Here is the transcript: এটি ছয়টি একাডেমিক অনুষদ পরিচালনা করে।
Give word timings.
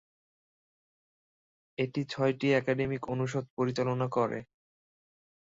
এটি 1.77 2.01
ছয়টি 2.05 2.47
একাডেমিক 2.53 3.01
অনুষদ 3.13 3.45
পরিচালনা 3.57 4.07
করে। 4.09 4.39